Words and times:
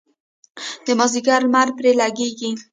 د 0.85 0.87
مازدیګر 0.99 1.41
لمر 1.45 1.67
پرې 1.77 1.91
لګیږي. 2.01 2.51